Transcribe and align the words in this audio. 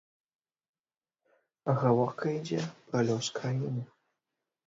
Гаворка 1.83 2.25
ідзе 2.37 2.61
пра 2.87 2.99
лёс 3.09 3.25
краіны. 3.37 3.81